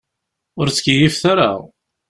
Ur 0.59 0.67
ttkeyyifet 0.69 1.23
ara. 1.31 1.51